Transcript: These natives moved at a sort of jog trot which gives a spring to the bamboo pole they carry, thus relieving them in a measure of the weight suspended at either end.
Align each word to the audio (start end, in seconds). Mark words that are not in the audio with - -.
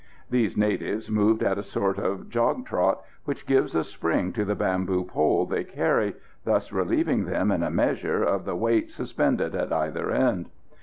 These 0.31 0.57
natives 0.57 1.11
moved 1.11 1.43
at 1.43 1.59
a 1.59 1.61
sort 1.61 1.99
of 1.99 2.27
jog 2.27 2.65
trot 2.65 3.03
which 3.25 3.45
gives 3.45 3.75
a 3.75 3.83
spring 3.83 4.33
to 4.33 4.43
the 4.43 4.55
bamboo 4.55 5.03
pole 5.03 5.45
they 5.45 5.63
carry, 5.63 6.15
thus 6.43 6.71
relieving 6.71 7.25
them 7.25 7.51
in 7.51 7.61
a 7.61 7.69
measure 7.69 8.23
of 8.23 8.43
the 8.43 8.55
weight 8.55 8.89
suspended 8.89 9.53
at 9.53 9.71
either 9.71 10.09
end. 10.09 10.49